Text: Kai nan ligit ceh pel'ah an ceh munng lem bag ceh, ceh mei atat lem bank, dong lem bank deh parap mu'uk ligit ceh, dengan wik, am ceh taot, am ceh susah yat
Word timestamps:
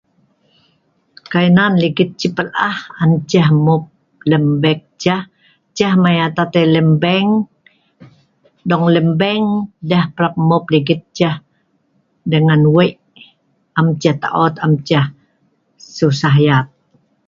Kai 1.31 1.47
nan 1.57 1.73
ligit 1.81 2.09
ceh 2.19 2.33
pel'ah 2.37 2.77
an 3.01 3.11
ceh 3.29 3.47
munng 3.65 3.87
lem 4.29 4.45
bag 4.61 4.79
ceh, 5.03 5.23
ceh 5.77 5.93
mei 6.03 6.17
atat 6.27 6.53
lem 6.75 6.89
bank, 7.03 7.29
dong 8.69 8.85
lem 8.95 9.09
bank 9.21 9.45
deh 9.89 10.05
parap 10.15 10.35
mu'uk 10.47 10.65
ligit 10.73 11.01
ceh, 11.17 11.35
dengan 12.31 12.61
wik, 12.75 12.93
am 13.79 13.87
ceh 14.01 14.15
taot, 14.21 14.53
am 14.63 14.73
ceh 14.87 15.05
susah 15.97 16.35
yat 16.47 16.65